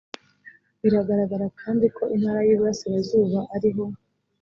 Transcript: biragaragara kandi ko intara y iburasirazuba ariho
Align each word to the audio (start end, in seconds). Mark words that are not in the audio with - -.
biragaragara 0.81 1.45
kandi 1.59 1.85
ko 1.95 2.03
intara 2.15 2.39
y 2.47 2.51
iburasirazuba 2.53 3.39
ariho 3.55 3.83